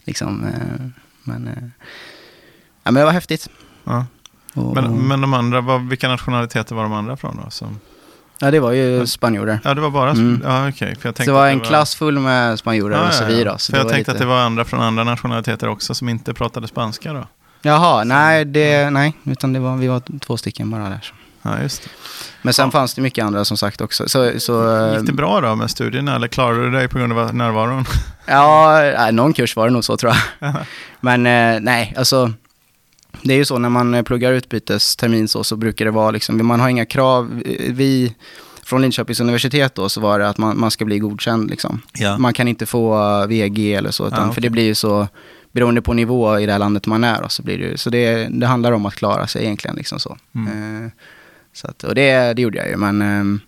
[0.06, 0.88] liksom, eh,
[1.24, 1.54] men, eh,
[2.84, 3.50] ja men det var häftigt.
[3.84, 4.06] Ja.
[4.54, 7.50] Och, Men, men de andra, vad, vilka nationaliteter var de andra från då?
[7.50, 7.80] Som,
[8.40, 9.60] ja, det var ju spanjorer.
[9.64, 10.12] ja, det var bara...
[10.12, 10.42] Mm.
[10.44, 10.96] Ja, okej.
[10.96, 13.58] För jag tänkte det var en klass full med spanjorer Ja, och så vi då.
[13.58, 15.94] Så För det jag var tänkte lite- att det var andra från andra nationaliteter också
[15.96, 17.28] som inte pratade spanska då.
[17.68, 21.14] Jaha, nej, det, nej, utan det var, vi var två stycken bara där.
[21.42, 21.90] Ja, just det.
[22.42, 22.72] Men sen Ja.
[22.72, 24.10] fanns det mycket andra som sagt också.
[24.10, 27.36] Så, så, Gick det bra då med studierna eller klarade du dig på grund av
[27.36, 27.86] närvaron?
[28.30, 30.54] Ja, någon kurs var det nog så tror jag.
[31.00, 32.32] Men eh, nej, alltså
[33.22, 36.48] det är ju så när man eh, pluggar utbytestermin så, så brukar det vara liksom,
[36.48, 37.44] man har inga krav.
[37.70, 38.16] Vi,
[38.64, 41.82] från Linköpings universitet då, så var det att man, man ska bli godkänd liksom.
[41.94, 42.18] Ja.
[42.18, 44.42] Man kan inte få eh, VG eller så, utan, Ah, för okej.
[44.44, 45.08] det blir ju så,
[45.58, 48.48] beroende på nivå i det här landet man är så blir det så det, det
[48.48, 50.18] handlar om att klara sig egentligen liksom så.
[50.36, 50.86] Mm.
[50.86, 50.92] Eh,
[51.54, 53.40] så att, och det, det gjorde jag ju, men ehm,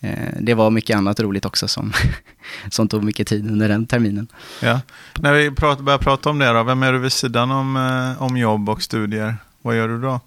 [0.00, 1.92] eh, det var mycket annat roligt också som,
[2.70, 4.28] som tog mycket tid under den terminen.
[4.62, 4.80] Ja.
[5.14, 8.22] När vi prat, börjar prata om det då, vem är du vid sidan om, eh,
[8.22, 9.36] om jobb och studier?
[9.62, 10.20] Vad gör du då?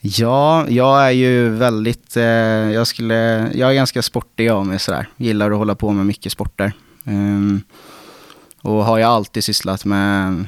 [0.00, 5.08] Ja, jag är ju väldigt, eh, jag skulle, jag är ganska sportig av mig sådär.
[5.16, 6.72] Gillar att hålla på med mycket sporter.
[7.04, 7.62] Ehm,
[8.62, 10.46] och har jag alltid sysslat med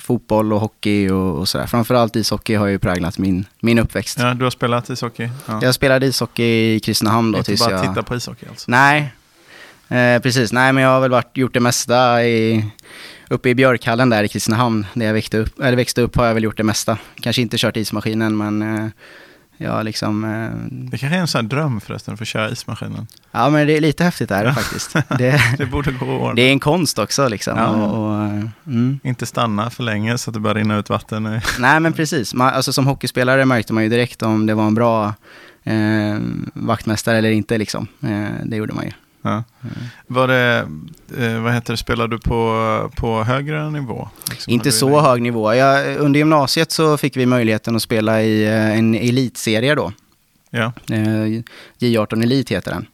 [0.00, 1.66] fotboll och hockey och, och sådär.
[1.66, 4.18] Framförallt ishockey har ju präglat min, min uppväxt.
[4.18, 5.28] Ja, du har spelat ishockey?
[5.46, 5.60] Ja.
[5.62, 7.88] Jag spelade ishockey i Kristinehamn då Inte tills bara jag...
[7.88, 8.70] titta på ishockey alltså?
[8.70, 9.12] Nej,
[9.88, 10.52] eh, precis.
[10.52, 12.64] Nej, men jag har väl varit, gjort det mesta i,
[13.30, 16.34] uppe i Björkhallen där i Kristinehamn, där jag växte upp, eller växte upp har jag
[16.34, 16.98] väl gjort det mesta.
[17.20, 18.86] Kanske inte kört ismaskinen, men eh,
[19.62, 20.24] jag liksom...
[20.24, 20.50] Eh,
[20.90, 23.06] Det kanske är en sån här dröm förresten, för att köra ismaskinen.
[23.32, 24.54] ja, men det är lite häftigt är det Ja.
[24.54, 24.92] faktiskt.
[25.18, 27.58] Det, Det borde gå det är en konst också liksom.
[27.58, 27.66] Ja.
[27.68, 29.00] Och, och, eh, mm.
[29.02, 31.22] Inte stanna för länge så att det börjar rinna ut vatten.
[31.58, 32.34] Nej, men precis.
[32.34, 35.14] Man, alltså, som hockeyspelare märkte man ju direkt om det var en bra
[35.64, 36.18] eh,
[36.54, 37.58] vaktmästare eller inte.
[37.58, 37.86] Liksom.
[38.02, 38.90] Eh, det gjorde man ju.
[39.22, 39.44] Ja.
[40.06, 40.68] Var det,
[41.18, 44.08] eh, vad heter det, spelar du på, på högre nivå?
[44.30, 45.54] Liksom, Inte så hög nivå.
[45.54, 49.92] Jag, under gymnasiet så fick vi möjligheten att spela i eh, en elitserie då.
[50.50, 51.42] Ja, Eh,
[51.78, 52.86] J18 Elit heter den.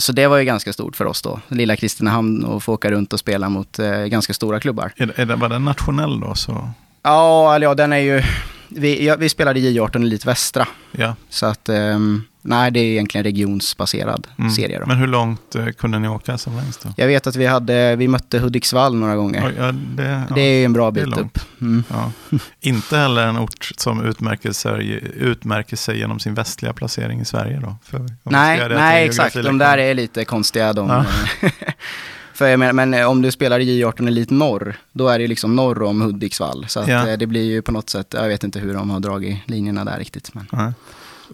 [0.00, 1.40] Så det var ju ganska stort för oss då.
[1.48, 3.76] Lilla Kristinehamn och få åka runt och spela mot
[4.06, 4.92] ganska stora klubbar.
[4.96, 6.34] är, är det, var den nationell då?
[6.34, 6.70] Så,
[7.02, 8.22] Ja, eller ja, den är ju...
[8.68, 10.68] Vi, ja, vi spelade J18 Elit Västra.
[10.92, 11.14] ja.
[11.28, 14.50] Så att, ehm, nej det är egentligen regionsbaserad Mm.
[14.50, 14.86] serie då.
[14.86, 16.88] Men hur långt eh, kunde ni åka som längst då?
[16.96, 19.46] Jag vet att vi, hade, vi mötte Hudiksvall några gånger.
[19.46, 21.38] Oj, ja, det, ja, Det är en bra bit upp.
[21.60, 21.84] Mm.
[21.90, 22.12] ja.
[22.60, 27.60] Inte heller en ort som utmärker sig, utmärker sig genom sin västliga placering i Sverige
[27.60, 27.76] då?
[27.84, 29.34] För, Nej, nej exakt.
[29.42, 30.72] De där är lite konstiga.
[30.72, 31.04] De,
[32.34, 35.26] för jag menar, men eh, om du spelar i J18 Elit Norr, då är det
[35.26, 36.64] liksom norr om Hudiksvall.
[36.68, 37.08] Så att, Ja.
[37.08, 39.84] eh, det blir ju på något sätt, jag vet inte hur de har dragit linjerna
[39.84, 40.34] där riktigt.
[40.34, 40.46] Men.
[40.52, 40.62] Nej.
[40.62, 40.74] Men,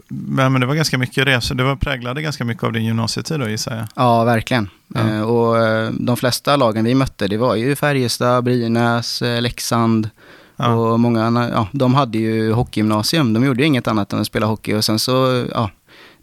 [0.09, 1.55] men det var ganska mycket resor.
[1.55, 3.87] Det var präglade ganska mycket av din gymnasietid då gissar jag.
[3.97, 4.69] Ja, verkligen.
[4.95, 5.01] Ja.
[5.01, 10.11] Eh, och eh, de flesta lagen vi mötte, det var ju Färjestad, Brynäs, eh, Leksand.
[10.57, 10.75] Ja.
[10.75, 13.33] Och många, ja, de hade ju hockeygymnasium.
[13.33, 14.75] De gjorde ju inget annat än att spela hockey.
[14.75, 15.71] Och sen så, ja,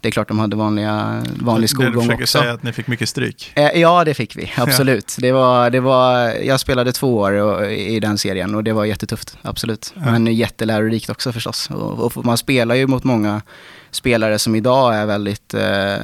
[0.00, 2.38] det är klart de hade vanliga, vanlig det du skolgång försöker också.
[2.38, 3.52] säga att ni fick mycket stryk.
[3.54, 4.52] Eh, Ja, det fick vi.
[4.56, 5.16] Absolut.
[5.18, 9.38] Det var, det var, jag spelade två år i den serien och det var jättetufft.
[9.42, 9.92] Absolut.
[9.96, 10.00] Ja.
[10.12, 11.70] Men jättelärorikt också förstås.
[11.70, 13.42] Och, och man spelar ju mot många
[13.90, 15.96] spelare som idag är väldigt, eh,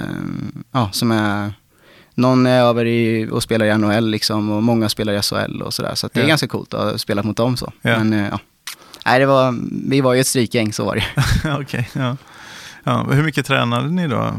[0.73, 1.53] ja, som är,
[2.15, 5.75] någon är över i, och spelar i NHL liksom och många spelar i SHL och
[5.75, 5.95] sådär.
[5.95, 6.29] Så att det är Ja.
[6.29, 7.73] ganska coolt att ha spelat mot dem så.
[7.83, 7.99] Ja.
[7.99, 8.39] Men eh, ja.
[9.07, 9.55] Nej, det var,
[9.91, 11.05] vi var ju ett strykgäng, så var det.
[11.45, 12.17] Okej, okay, ja.
[12.87, 13.07] Ja.
[13.11, 14.35] Hur mycket tränade ni då?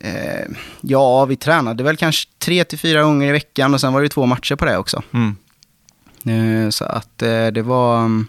[0.00, 0.46] Eh,
[0.80, 4.08] ja, vi tränade väl kanske tre till fyra gånger i veckan och sen var det
[4.08, 5.02] två matcher på det också.
[5.12, 5.36] Mm.
[6.24, 8.24] Eh, så att eh, det var...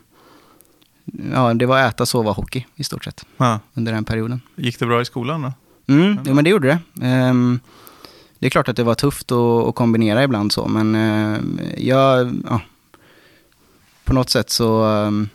[1.34, 3.26] Ja, det var äta, sova, hockey i stort sett.
[3.38, 3.60] Ja.
[3.74, 4.42] Under den perioden.
[4.56, 5.54] Gick det bra i skolan då?
[5.94, 7.08] Mm, ja, men det gjorde det.
[7.30, 7.60] Um,
[8.40, 11.40] det är klart att det var tufft att, att kombinera ibland så, men uh,
[11.78, 12.62] jag, ja,
[14.04, 15.30] på något sätt så um,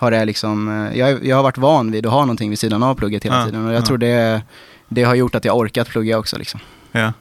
[0.00, 2.82] har det liksom, uh, jag, jag har varit van vid att ha någonting vid sidan
[2.82, 3.86] av plugget hela ja, tiden och jag ja.
[3.86, 4.42] tror det,
[4.88, 6.38] det har gjort att jag orkat plugga också.
[6.38, 6.60] Liksom.
[6.92, 7.12] Ja.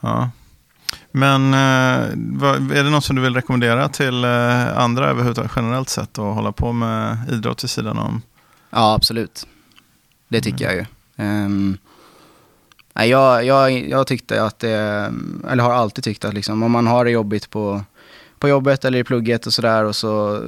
[0.00, 0.30] ja.
[1.10, 6.34] Men uh, är det något som du vill rekommendera till andra överhuvudtaget generellt sett att
[6.34, 8.22] hålla på med idrott vid sidan om?
[8.70, 9.46] Ja, absolut.
[10.28, 10.76] Det tycker mm.
[10.76, 11.44] jag ju.
[11.44, 11.78] Um,
[12.94, 15.12] jag, jag, jag tyckte att det,
[15.48, 17.82] eller har alltid tyckt att liksom, om man har det jobbigt på,
[18.44, 20.42] på jobbet eller i plugget och sådär och så eh,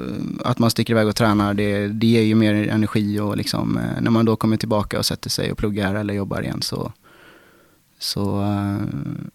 [0.45, 4.01] att man sticker iväg och tränar, det, det ger ju mer energi och liksom, eh,
[4.01, 6.93] när man då kommer tillbaka och sätter sig och pluggar eller jobbar igen så,
[7.99, 8.77] så eh,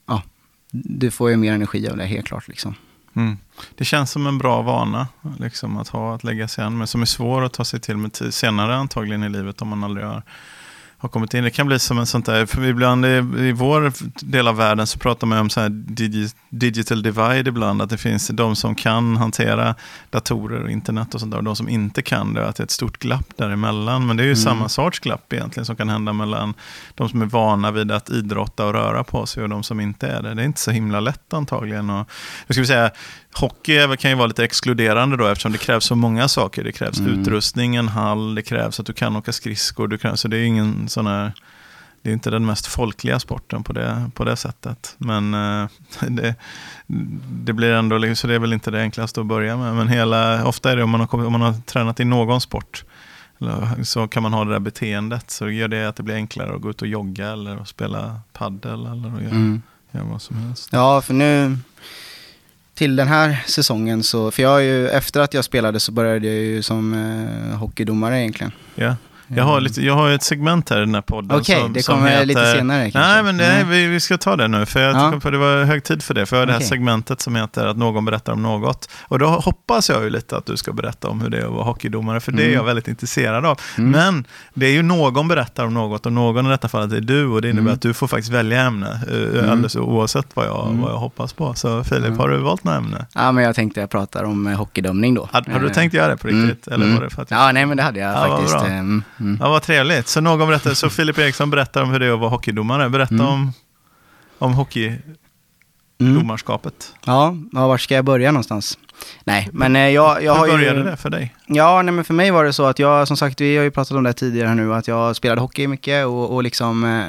[0.08, 0.24] ja,
[0.72, 2.76] du får ju mer energi av det helt klart liksom.
[3.14, 3.38] Mm.
[3.76, 5.08] Det känns som en bra vana
[5.40, 7.98] liksom, att ha, att lägga sig an men som är svår att ta sig till
[7.98, 10.24] med senare antagligen i livet om man aldrig har
[11.02, 11.44] har kommit in.
[11.44, 13.94] Det kan bli som en sånt där, för ibland i, vår
[14.26, 17.98] del av världen så pratar man om så här digi, digital divide ibland, att det
[17.98, 19.76] finns de som kan hantera
[20.10, 22.66] datorer och internet och sånt där, och de som inte kan det, att det är
[22.66, 24.08] ett stort glapp däremellan.
[24.08, 24.44] Men det är ju mm.
[24.44, 26.54] samma sorts glapp egentligen som kan hända mellan
[26.96, 30.08] de som är vana vid att idrotta och röra på sig och de som inte
[30.08, 30.34] är det.
[30.34, 31.90] Det är inte så himla lätt antagligen.
[31.90, 32.10] Och,
[32.48, 32.92] jag skulle säga,
[33.34, 36.64] Hockey kan ju vara lite exkluderande då eftersom det krävs så många saker.
[36.64, 37.20] Det krävs mm.
[37.20, 39.88] utrustning, en hall, det krävs att du kan åka skridskor.
[39.88, 41.34] Du kan, så det är ingen sån här,
[42.02, 44.96] det är inte den mest folkliga sporten på det, på det sättet.
[44.98, 45.70] Men eh,
[46.08, 46.36] det,
[47.32, 49.76] det blir ändå, så det är väl inte det enklaste att börja med.
[49.76, 52.84] Men hela, ofta är det om man har, om man har tränat i någon sport
[53.84, 55.32] så kan man ha det där beteendet.
[55.32, 58.20] Så gör det att det blir enklare att gå ut och jogga eller att spela
[58.34, 59.62] paddel eller att göra, mm.
[59.92, 60.70] göra vad som helst.
[60.72, 61.58] Ja, för nu
[62.82, 66.28] till den här säsongen så, för jag har ju, efter att jag spelade så började
[66.28, 68.52] jag ju som eh, hockeydomare egentligen.
[68.76, 68.96] Ja.
[69.36, 71.40] Jag har, lite, jag har ett segment här i den här podden.
[71.40, 73.00] Okej, okay, det kommer heter, lite senare kanske.
[73.00, 74.66] Nej, men nej, vi, vi ska ta det nu.
[74.66, 75.12] För jag ja.
[75.12, 76.26] tycker det var hög tid för det.
[76.26, 76.58] För jag har okay.
[76.58, 78.90] det här segmentet som heter att någon berättar om något.
[79.02, 81.52] Och då hoppas jag ju lite att du ska berätta om hur det är att
[81.52, 82.20] vara hockeydomare.
[82.20, 82.56] För det är mm.
[82.56, 83.60] jag väldigt intresserad av.
[83.78, 83.92] Mm.
[83.92, 87.26] Men det är ju någon berättar om något och någon i detta fallet är du.
[87.26, 87.74] Och det innebär mm.
[87.74, 89.00] att du får faktiskt välja ämne.
[89.12, 89.52] Uh, mm.
[89.52, 90.82] Alldeles oavsett vad jag, mm.
[90.82, 91.54] vad jag hoppas på.
[91.54, 92.20] Så Filip, mm.
[92.20, 93.06] har du valt något ämne?
[93.14, 95.30] Ja, men jag tänkte jag pratar om eh, hockeydömning då.
[95.32, 96.68] Har, har du tänkt göra det på riktigt?
[96.68, 97.40] Eller var det för att jag...
[97.40, 98.56] Ja, nej men det hade jag ja, faktiskt.
[99.22, 99.38] Bra.
[99.40, 100.08] Ja, vad trevligt.
[100.08, 102.90] Så någon berättar, så Filip Eriksson berättar om hur det är att vara hockeydomare.
[102.90, 103.28] Berätta mm.
[103.28, 103.54] om,
[104.38, 106.94] om hockeydomarskapet.
[107.06, 107.16] Mm.
[107.16, 108.78] Ja, ja, var ska jag börja någonstans?
[109.24, 110.52] Nej, men eh, jag, jag har ju...
[110.52, 111.36] Hur började det för dig?
[111.48, 113.72] Ja, nej, men för mig var det så att jag, som sagt, vi har ju
[113.72, 117.06] pratat om det tidigare nu, att jag spelade hockey mycket och, och liksom eh,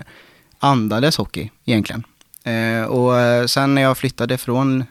[0.59, 2.05] andades hockey egentligen.
[2.45, 4.85] Eh, och sen när jag flyttade från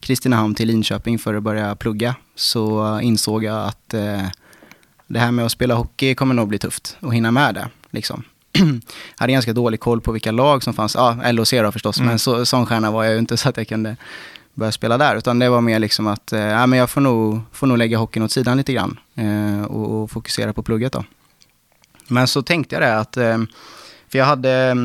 [0.00, 4.22] Kristinehamn till Linköping för att börja plugga så insåg jag att eh,
[5.06, 7.68] det här med att spela hockey kommer nog bli tufft att hinna med det.
[7.90, 8.22] Liksom.
[9.16, 10.94] hade ganska dålig koll på vilka lag som fanns.
[10.94, 12.08] Ja, LHC då förstås, mm.
[12.08, 13.96] men så, sån stjärna var jag ju inte så att jag kunde
[14.54, 15.16] börja spela där.
[15.16, 17.98] Utan det var mer liksom att eh, ja, men jag får nog, får nog lägga
[17.98, 21.04] hockeyn åt sidan lite grann eh, och, och, fokusera på plugget då.
[22.08, 23.38] Men så tänkte jag det att, eh,
[24.08, 24.76] för jag hade,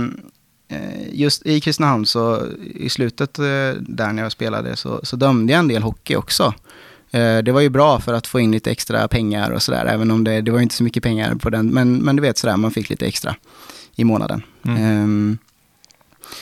[0.68, 3.46] eh, just i Kristinehamn så i slutet eh,
[3.80, 6.54] där när jag spelade så, så dömde jag en del hockey också.
[7.12, 10.12] Eh, det var ju bra för att få in lite extra pengar och sådär, även
[10.12, 12.58] om det, det var inte så mycket pengar på den, men, men du vet sådär,
[12.58, 13.36] man fick lite extra
[13.96, 14.44] i månaden.
[14.66, 15.04] Mm.
[15.04, 15.38] Um,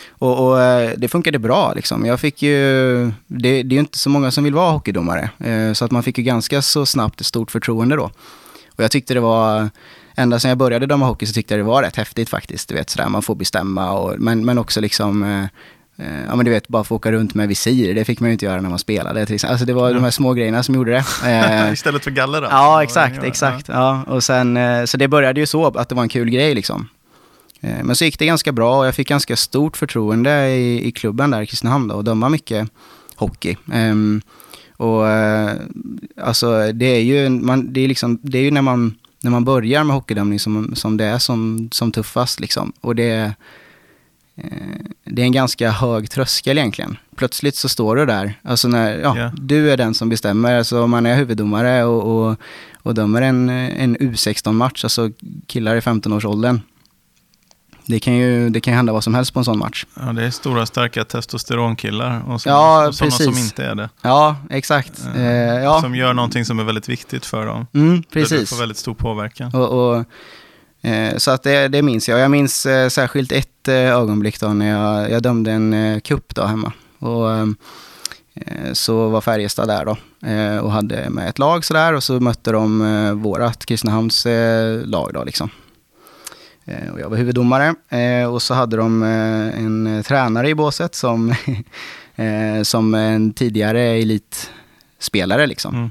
[0.09, 2.05] och, och, eh, det funkade bra liksom.
[2.05, 5.73] Jag fick ju, det, det är ju inte så många som vill vara hockeydomare, uh,
[5.73, 8.11] så att man fick ju ganska så snabbt ett stort förtroende då.
[8.75, 9.69] Och jag tyckte det var,
[10.15, 12.69] ända sedan jag började döma hockey så tyckte jag det var rätt häftigt faktiskt.
[12.69, 15.47] Du vet sådär, man får bestämma och, men, men också liksom
[16.27, 18.45] ja men du vet, bara få åka runt med visir, det fick man ju inte
[18.45, 19.25] göra när man spelade.
[19.25, 19.53] Till exempel.
[19.53, 19.93] Alltså det var ja.
[19.93, 21.05] de här små grejerna som gjorde det.
[21.29, 22.57] Eh, Istället för galler alltså.
[22.57, 23.67] Ja, exakt, exakt.
[23.67, 24.03] Ja.
[24.07, 26.89] Och sen, eh, så det började ju så att det var en kul grej liksom.
[27.61, 31.31] Men så gick det ganska bra och jag fick ganska stort förtroende i, i klubben
[31.31, 32.69] där i Kristinehamn då, och döma mycket
[33.15, 33.55] hockey.
[33.73, 34.21] Um,
[34.77, 35.05] och
[36.21, 39.45] alltså det är ju, man, det är liksom, det är ju när man, när man
[39.45, 42.73] börjar med hockeydömning som, som det är som, som tuffast liksom.
[42.81, 43.31] Och det Eh,
[45.03, 46.97] det är en ganska hög tröskel egentligen.
[47.15, 49.33] Plötsligt så står du där, alltså när, ja, yeah.
[49.35, 52.35] du är den som bestämmer, alltså om man är huvuddomare och, och,
[52.83, 55.09] och dömer en, en U16-match, alltså
[55.47, 56.61] killar i 15-årsåldern.
[57.85, 59.85] Det kan ju det kan hända vad som helst på en sån match.
[59.99, 63.89] Ja, det är stora starka testosteronkillar och, så, Ja, och sådana som inte är det.
[64.01, 65.05] Ja, exakt.
[65.15, 65.21] Eh,
[65.59, 67.67] Eh, ja, Som gör någonting som är väldigt viktigt för dem.
[67.73, 68.49] mm, precis.
[68.49, 69.53] får väldigt stor påverkan.
[69.53, 70.03] Och, och, eh,
[70.81, 72.19] Eh, så att det, det minns jag.
[72.19, 76.35] Jag minns eh, särskilt ett eh, ögonblick då när jag, jag dömde en eh, cup
[76.35, 76.73] då hemma.
[76.99, 77.47] Och, eh,
[78.35, 82.19] eh, så var Färjestad där då eh, och hade med ett lag sådär och så
[82.19, 85.49] mötte de eh, vårat Kristinehamns eh, lag då liksom.
[86.65, 90.55] Eh, och jag var huvuddomare eh, och så hade de eh, en eh, tränare i
[90.55, 91.29] båset som,
[92.15, 95.75] eh, som en tidigare elitspelare liksom.
[95.75, 95.89] Mm.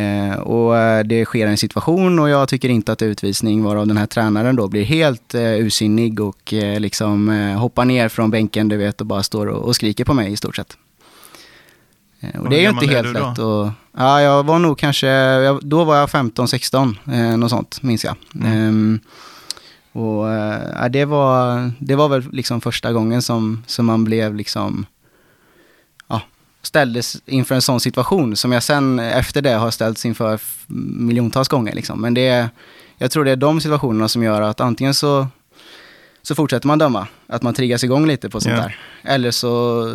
[0.00, 3.96] Eh, och eh, det sker en situation och jag tycker inte att utvisning varav den
[3.96, 8.76] här tränaren då blir helt eh, ursinnig och eh, liksom hoppar ner från bänken du
[8.76, 10.76] vet och bara står och, och skriker på mig i stort sett.
[12.34, 13.28] Och Och det är ju inte gammal är helt du då?
[13.28, 13.74] lätt att...
[13.96, 18.16] Ja, jag var nog kanske, jag, då var jag 15-16, eh, något sånt minns jag.
[18.34, 18.52] Mm.
[18.52, 19.00] Ehm,
[19.92, 20.26] och
[20.80, 24.86] ja, det, var, det var väl liksom första gången som, som man blev liksom
[26.62, 31.74] ställdes inför en sån situation som jag sen efter det har ställts inför miljontals gånger.
[31.74, 32.00] Liksom.
[32.00, 32.48] Men det är,
[32.98, 35.28] jag tror det är de situationerna som gör att antingen så,
[36.22, 38.62] så fortsätter man döma, att man triggas igång lite på sånt Ja.
[38.62, 38.78] där.
[39.02, 39.94] Eller så,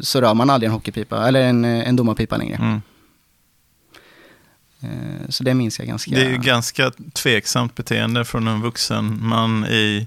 [0.00, 2.56] så rör man aldrig en hockeypipa, eller en, en domarpipa längre.
[2.56, 2.80] Mm.
[4.80, 6.10] Eh, Så det minns jag ganska...
[6.10, 10.06] Det är ju ganska tveksamt beteende från en vuxen man i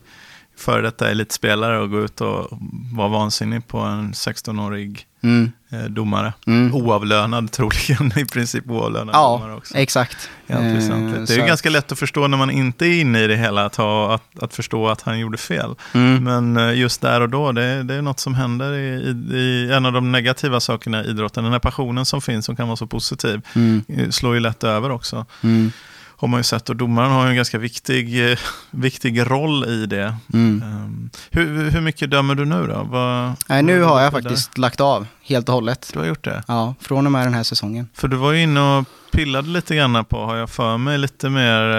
[0.57, 2.47] före detta elitspelare och gå ut och
[2.93, 6.33] vara vansinnig på en 16-årig Mm, eh, domare.
[6.47, 6.75] mm.
[6.75, 9.77] Oavlönad troligen, i princip oavlönad domare Ja, också.
[9.77, 10.29] exakt.
[10.47, 11.17] I allt väsentligt.
[11.19, 13.35] Eh, Det är ju ganska lätt att förstå när man inte är inne i det
[13.35, 15.75] hela, att, ha, att, att förstå att han gjorde fel.
[15.93, 16.23] Mm.
[16.23, 19.71] Men eh, just där och då, det, det är något som händer i, i, i
[19.73, 21.43] en av de negativa sakerna i idrotten.
[21.43, 24.91] Den här passionen som finns, som kan vara så positiv, Mm, slår ju lätt över
[24.91, 25.25] också.
[25.43, 25.71] mm,
[26.19, 28.37] Har man ju sett och domaren har ju en ganska viktig, eh,
[28.71, 30.15] viktig roll i det.
[30.33, 30.61] mm.
[30.65, 32.83] Ehm, hur, hur mycket dömer du nu då?
[32.83, 34.21] Vad, Nej, nu har jag det där?
[34.23, 35.89] faktiskt lagt av helt och hållet.
[35.93, 36.43] Du har gjort det?
[36.47, 37.89] Ja, från och med den här säsongen.
[37.93, 41.29] För du var ju inne och pillade lite grann på, har jag för mig, lite
[41.29, 41.75] mer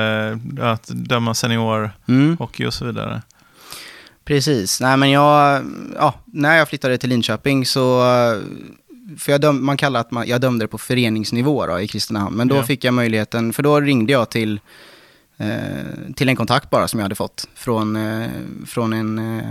[0.60, 2.36] eh, att döma seniorhockey Mm,
[2.68, 3.22] och så vidare.
[4.24, 4.80] precis.
[4.80, 5.62] Nej, men jag,
[5.96, 8.02] ja, när jag flyttade till Linköping så,
[9.18, 12.36] för jag döm, man kallar att man, jag dömde det på föreningsnivå då, i Kristinehamn,
[12.36, 12.62] men då Ja.
[12.62, 14.60] fick jag möjligheten, för då ringde jag till,
[15.36, 15.48] eh,
[16.16, 18.28] till en kontakt bara som jag hade fått från, eh,
[18.66, 19.44] från en eh,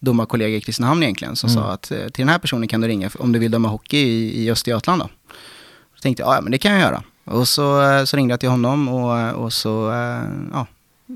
[0.00, 1.62] domarkollega i Kristinehamn egentligen, som Mm.
[1.62, 3.98] sa att eh, till den här personen kan du ringa om du vill döma hockey
[3.98, 5.08] i, i Östergötland då.
[5.94, 7.02] Då tänkte jag, ja men det kan jag göra.
[7.24, 10.66] Och så, eh, så ringde jag till honom och, och så, eh, ja,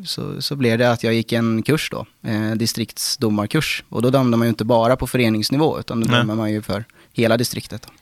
[0.05, 3.85] så, så blev det att jag gick en kurs då, eh, distriktsdomarkurs.
[3.89, 6.85] Och då dömde man ju inte bara på föreningsnivå, utan då dömer man ju för
[7.15, 7.83] hela distriktet.
[7.83, 7.93] Då.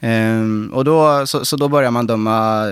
[0.00, 2.66] Ehm, och då, så, så då börjar man döma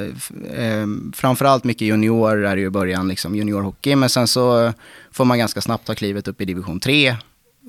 [0.56, 3.96] um, framförallt mycket junior är det ju i början, liksom juniorhockey.
[3.96, 4.72] Men sen så
[5.12, 7.16] får man ganska snabbt ta klivet upp i division 3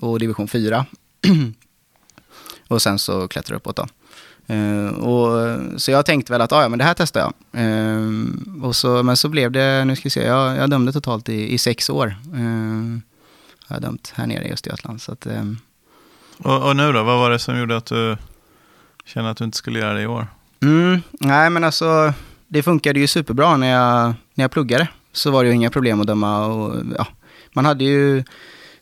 [0.02, 0.86] och division 4.
[2.68, 3.88] och sen så klättrar uppåt då.
[4.54, 7.34] Uh, och, så jag tänkte väl att ah, ja, men det här testar jag.
[7.62, 8.02] Eh,
[8.64, 11.54] och så, men så blev det, nu ska vi se, jag, jag dömde totalt i,
[11.54, 12.16] i sex år.
[12.34, 12.98] Uh,
[13.68, 15.02] jag har dömt här nere i Östergötland.
[15.02, 15.28] Så att,
[16.38, 18.18] och, och nu då, vad var det som gjorde att du
[19.06, 20.28] kände att du inte skulle göra det i år?
[20.62, 22.14] Mm, nej men alltså,
[22.48, 24.88] det funkade ju superbra när jag, när jag pluggade.
[25.12, 27.08] Så var det ju inga problem att döma och ja,
[27.54, 28.24] man hade ju,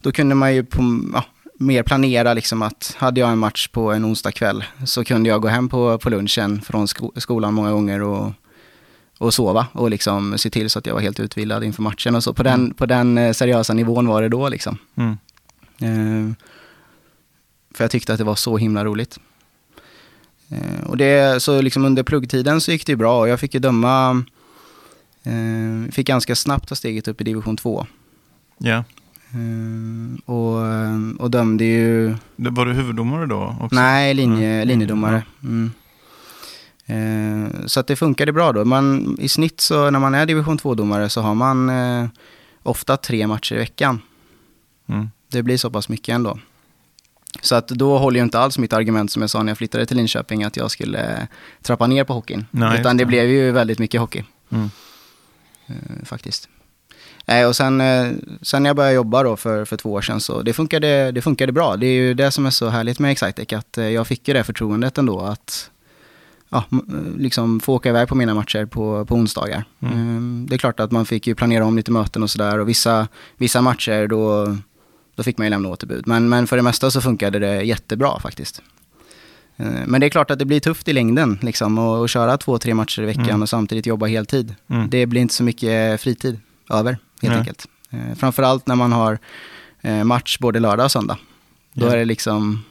[0.02, 1.24] då kunde man ju på, ja,
[1.60, 5.42] mer planera liksom att hade jag en match på en onsdag kväll så kunde jag
[5.42, 8.32] gå hem på, på lunchen från sko skolan många gånger och,
[9.18, 12.24] och sova och liksom se till så att jag var helt utvilad inför matchen och
[12.24, 12.34] så.
[12.34, 14.78] På den, på den eh, seriösa nivån var det då liksom.
[14.96, 15.18] Mm.
[15.80, 16.36] Eh,
[17.74, 19.20] för jag tyckte att det var så himla roligt.
[20.50, 23.54] Eh, och det, så liksom under pluggtiden så gick det ju bra och jag fick
[23.54, 24.24] ju döma,
[25.24, 27.86] eh, fick ganska snabbt ta steget upp i division 2.
[28.58, 28.84] Ja.
[29.32, 30.62] Eh, och,
[31.22, 33.76] och dömde ju, Det- Var du huvuddomare då också?
[33.76, 34.68] nej, linje, Mm.
[34.68, 35.24] linjedomare.
[35.44, 35.72] Mm.
[36.86, 38.66] Eh, så att det funkade bra då.
[38.66, 42.06] Man, I snitt så när man är division 2-domare så har man eh,
[42.64, 44.02] ofta tre matcher i veckan.
[44.88, 45.10] Mm.
[45.32, 46.40] Det blir så pass mycket ändå.
[47.42, 49.86] Så att då håller ju inte alls mitt argument som jag sa när jag flyttade
[49.86, 51.24] till Linköping att jag skulle eh,
[51.62, 52.46] trappa ner på hockeyn.
[52.52, 54.70] Nej, Utan det blev ju väldigt mycket hockey Mm.
[55.68, 56.50] eh, faktiskt.
[57.26, 60.42] Eh, och sen, eh, sen jag började jobba då för, för två år sedan så
[60.42, 61.78] det funkade, det funkade bra.
[61.78, 64.34] Det är ju det som är så härligt med Excitec att eh, jag fick ju
[64.34, 65.70] det förtroendet ändå att
[66.50, 69.64] ja, eh, liksom få åka iväg på mina matcher på, på onsdagar.
[69.82, 70.46] Mm.
[70.50, 73.08] Det är klart att man fick ju planera om lite möten och sådär och vissa,
[73.38, 74.58] vissa matcher då,
[75.16, 76.08] då fick man ju lämna återbud.
[76.08, 78.62] Men, men för det mesta så funkade det jättebra faktiskt.
[79.58, 82.58] Eh, Men det är klart att det blir tufft i längden liksom och köra två,
[82.58, 83.42] tre matcher i veckan Mm.
[83.42, 84.56] och samtidigt jobba heltid.
[84.70, 84.90] Mm.
[84.90, 87.38] Det blir inte så mycket fritid över helt Nej.
[87.38, 87.68] enkelt.
[87.90, 89.20] Eh, framförallt när man har
[89.82, 91.18] eh, match både lördag och söndag.
[91.74, 91.92] Då Ja.
[91.92, 92.64] är det liksom,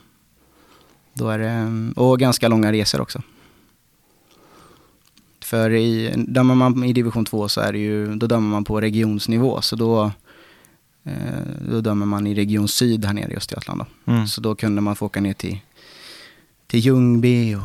[1.14, 3.22] då är det, och ganska långa resor också.
[5.44, 8.80] För i, dömer man i division 2 så är det ju, då dömer man på
[8.80, 9.60] regionsnivå.
[9.60, 10.12] Så då,
[11.70, 13.80] då dömer man i region syd här nere i Östergötland.
[14.04, 14.12] Då.
[14.12, 14.26] Mm.
[14.26, 15.58] Så då kunde man få åka ner till,
[16.66, 17.60] till Ljungby och,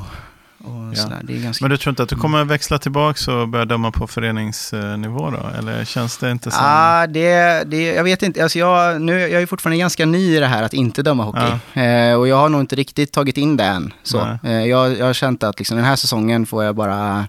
[0.67, 0.95] och Ja.
[0.95, 1.21] sådär.
[1.23, 1.63] Det är ganska...
[1.65, 5.49] Men du tror inte att du kommer växla tillbaka och börja döma på föreningsnivå då?
[5.59, 6.59] Eller känns det inte som...
[6.63, 8.43] Ah, det, det, jag vet inte.
[8.43, 11.79] Alltså jag, nu, jag är fortfarande ganska ny i det här att inte döma hockey.
[11.81, 13.93] Eh, och jag har nog inte riktigt tagit in det än.
[14.03, 14.37] Så.
[14.43, 17.27] Eh, jag, jag har känt att liksom, den här säsongen får jag bara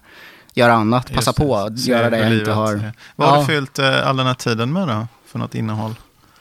[0.53, 1.03] göra annat.
[1.09, 2.91] Just Passa på att göra det jag livet inte har.
[3.15, 3.41] Vad har Ja.
[3.41, 5.07] du fyllt eh, all den här tiden med då?
[5.31, 5.95] För något innehåll?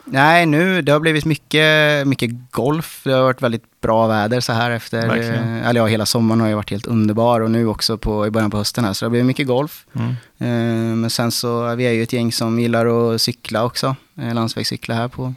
[0.04, 3.00] Nej, nu det har blivit mycket, mycket golf.
[3.04, 5.58] Det har varit väldigt bra väder så här efter, Verkligen.
[5.58, 8.30] eh, eller ja, hela sommaren har ju varit helt underbar och nu också på, i
[8.30, 8.92] början på hösten här.
[8.92, 9.86] Så det har blivit mycket golf.
[9.92, 10.08] Mm.
[10.38, 13.96] Eh, men sen så, vi är ju ett gäng som gillar att cykla också.
[14.20, 15.34] Eh, landsvägscykla här på.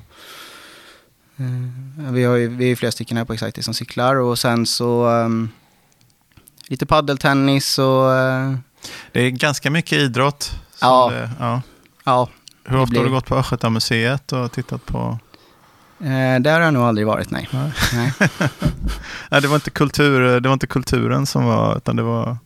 [1.38, 4.40] Eh, vi, har ju, vi är ju flera stycken här på Excitec som cyklar och
[4.40, 5.50] sen så ehm,
[6.68, 8.10] lite paddeltennis och
[9.12, 10.52] Det är ganska mycket idrott.
[10.82, 11.10] Ja.
[11.14, 11.62] Det, ja.
[12.04, 12.30] ja,
[12.66, 15.20] Hur ofta har du blir- gått på Östgötamuseet och tittat på...
[16.00, 17.50] eh, där har jag nog aldrig varit, nej.
[17.52, 17.72] Nej.
[17.94, 18.14] nej.
[19.32, 22.38] Nej, det var inte, kultur, det var inte kulturen som var, utan det var,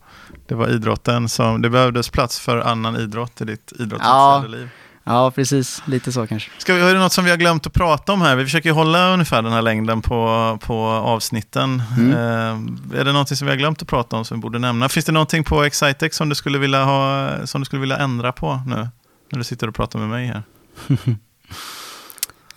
[0.47, 1.61] det var idrotten som...
[1.61, 4.69] Det behövdes plats för annan idrott i ditt idrottsintresserade liv.
[5.07, 5.81] Ja, precis.
[5.85, 6.51] Lite så kanske.
[6.57, 8.35] Ska vi, är det något som vi har glömt att prata om här?
[8.35, 11.83] Vi försöker ju hålla ungefär den här längden på, på avsnitten.
[11.97, 12.11] Mm.
[12.11, 14.89] Eh, är det någonting som vi har glömt att prata om som vi borde nämna?
[14.89, 18.31] Finns det någonting på Excitex som du skulle vilja, ha, som du skulle vilja ändra
[18.31, 18.87] på nu?
[19.29, 20.43] När du sitter och pratar med mig här.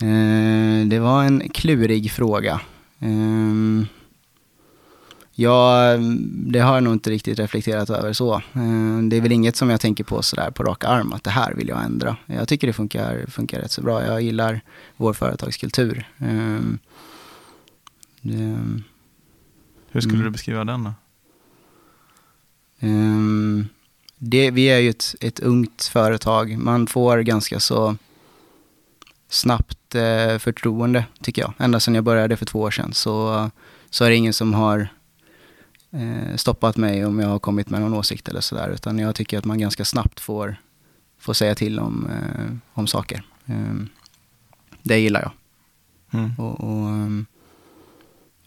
[0.00, 2.60] Eh, det var en klurig fråga.
[2.98, 3.86] Ehm,
[5.34, 5.82] ja,
[6.30, 8.34] det har jag nog inte riktigt reflekterat över så.
[8.34, 11.30] Eh, det är väl inget som jag tänker på sådär på rak arm, att det
[11.30, 12.16] här vill jag ändra.
[12.26, 14.06] Jag tycker det funkar, funkar rätt så bra.
[14.06, 14.60] Jag gillar
[14.96, 16.08] vår företagskultur.
[16.18, 16.78] Ehm,
[18.20, 18.58] det,
[19.90, 20.24] Hur skulle Mm.
[20.24, 20.92] du beskriva den då?
[22.80, 23.68] Ehm,
[24.18, 26.58] det, vi är ju ett, ett ungt företag.
[26.58, 27.96] Man får ganska så
[29.28, 31.52] snabbt eh, förtroende, tycker jag.
[31.58, 33.50] Ända sedan jag började för två år sedan så,
[33.90, 34.88] så är det ingen som har
[35.90, 38.68] eh, stoppat mig om jag har kommit med någon åsikt eller sådär.
[38.68, 40.56] Utan jag tycker att man ganska snabbt får,
[41.18, 43.22] får säga till om, eh, om saker.
[43.46, 43.88] Ehm,
[44.82, 45.32] det gillar jag.
[46.20, 46.32] Mm.
[46.38, 47.26] Och, och, ehm,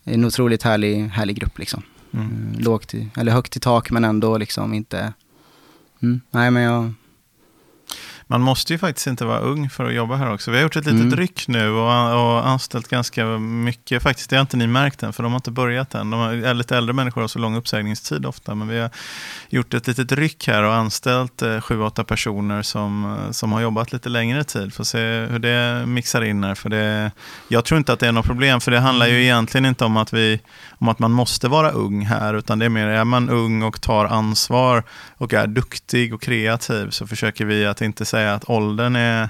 [0.04, 1.84] en otroligt härlig, härlig grupp liksom.
[2.14, 2.26] Mm.
[2.26, 5.14] Mm, lågt eller högt i tak men ändå liksom inte...
[6.02, 6.94] Mm, nej men jag...
[8.32, 10.52] Man måste ju faktiskt inte vara ung för att jobba här också.
[10.52, 11.16] Vi har gjort ett litet Mm.
[11.16, 14.04] ryck nu och, och anställt ganska mycket.
[14.04, 16.10] Faktiskt, det har inte ni märkt än, för de har inte börjat än.
[16.10, 18.90] De har, är lite äldre människor har så lång uppsägningstid ofta, men vi har
[19.50, 23.62] gjort ett litet ryck här och anställt eh, sju, åtta personer som, eh, som har
[23.62, 24.74] jobbat lite längre tid.
[24.74, 26.56] Får se hur det mixar in här.
[26.56, 27.12] För det,
[27.48, 29.98] jag tror inte att det är något problem, för det handlar ju egentligen inte om
[29.98, 30.40] att, vi,
[30.80, 33.82] om att man måste vara ung här, utan det är mer, är man ung och
[33.82, 34.84] tar ansvar
[35.18, 39.30] och är duktig och kreativ så försöker vi att inte säga att åldern är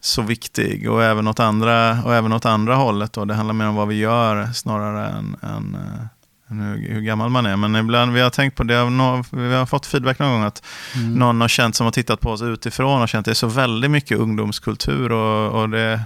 [0.00, 3.12] så viktig och även åt andra, och även åt andra hållet.
[3.12, 3.24] Då.
[3.24, 7.30] Det handlar mer om vad vi gör snarare än, än, eh, än hur, hur gammal
[7.30, 7.56] man är.
[7.56, 8.84] Men ibland, vi har tänkt på det,
[9.30, 10.62] vi har fått feedback någon gång att
[10.94, 11.14] Mm.
[11.14, 13.46] någon har känt som har tittat på oss utifrån och känt att det är så
[13.46, 16.00] väldigt mycket ungdomskultur och, och det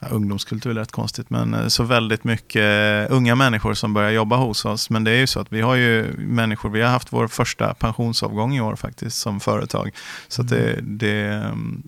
[0.00, 4.36] Ja, ungdomskultur är rätt konstigt, men eh, så väldigt mycket unga människor som börjar jobba
[4.36, 4.90] hos oss.
[4.90, 7.74] Men det är ju så att vi har ju människor, vi har haft vår första
[7.74, 9.90] pensionsavgång i år faktiskt som företag.
[10.28, 11.82] Så att det, det, mm,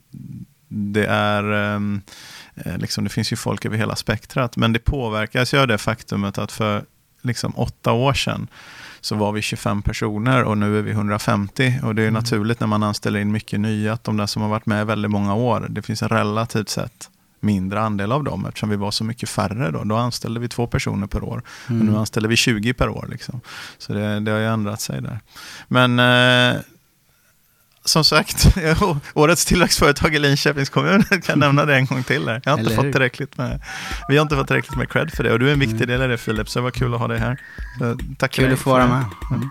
[0.68, 2.00] det är, mm,
[2.54, 4.56] eh, liksom, det finns ju folk över hela spektrat.
[4.56, 6.84] Men det påverkas ju av det faktumet att för
[7.22, 8.48] liksom åtta år sedan
[9.00, 11.74] så var vi 25 personer och nu är vi 150.
[11.82, 12.14] Och det är Mm.
[12.14, 15.10] naturligt när man anställer in mycket nya att de där som har varit med väldigt
[15.10, 17.10] många år, det finns en relativt sett
[17.40, 19.84] mindre andel av dem eftersom vi var så mycket färre då.
[19.84, 21.42] Då anställde vi två personer per år.
[21.66, 21.96] Och nu Mm.
[21.96, 23.06] anställer vi 20 per år.
[23.10, 23.40] Liksom.
[23.78, 25.20] Så det, det har ju ändrat sig där.
[25.68, 26.60] Men eh,
[27.84, 28.46] som sagt,
[29.14, 32.28] årets tillväxtföretag i Linköpings kommun, kan jag nämna det en gång till.
[32.28, 32.42] Här.
[32.44, 33.60] Jag har inte Eller fått tillräckligt med,
[34.08, 35.88] vi har inte fått tillräckligt med cred för det och du är en viktig Mm.
[35.88, 37.40] del av det Filip, så det var kul att ha dig här.
[37.78, 38.88] Så, tack Kul att få vara det.
[38.88, 39.04] med.
[39.30, 39.50] Mm.